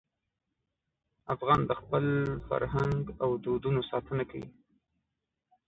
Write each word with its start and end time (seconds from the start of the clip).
افغان 1.33 1.59
د 1.65 1.71
خپل 1.81 2.05
فرهنګ 2.47 3.01
او 3.23 3.29
دودونو 3.43 3.81
ساتنه 3.91 4.23
کوي. 4.31 4.49